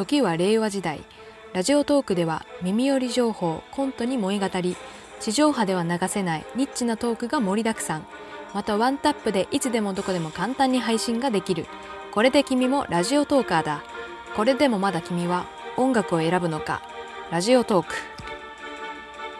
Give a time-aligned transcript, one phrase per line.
[0.00, 1.04] 時は令和時代。
[1.52, 4.74] ラジオトークでは耳寄り情報コントに萌え語り。
[5.20, 8.06] 地上波では流せないニッチなトークが盛りだくさん。
[8.54, 11.66] またワンタップでいつでもどこでも簡単に配信ができる。
[12.12, 13.84] これで君もラジオトーカーだ。
[14.34, 15.44] これでもまだ君は
[15.76, 16.80] 音楽を選ぶのか。
[17.30, 17.94] ラジオトーク。